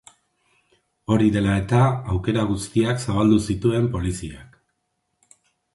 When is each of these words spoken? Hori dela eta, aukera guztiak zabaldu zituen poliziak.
Hori 1.15 1.27
dela 1.35 1.57
eta, 1.63 1.83
aukera 2.15 2.47
guztiak 2.53 3.05
zabaldu 3.07 3.41
zituen 3.51 3.89
poliziak. 3.99 4.63